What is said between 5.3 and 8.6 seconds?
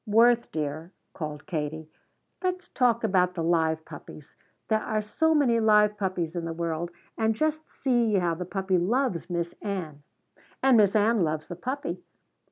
many live puppies in the world. And just see how the